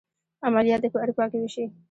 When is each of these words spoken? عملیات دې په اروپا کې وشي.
عملیات 0.47 0.79
دې 0.81 0.89
په 0.93 0.99
اروپا 1.03 1.25
کې 1.31 1.37
وشي. 1.41 1.65